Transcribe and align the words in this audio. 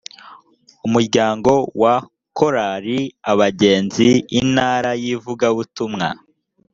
umuryango 0.87 1.51
wa 1.81 1.95
korali 2.37 2.97
abagenzi 3.31 4.09
intara 4.41 4.91
y 5.01 5.05
ivugabutumwa 5.15 6.07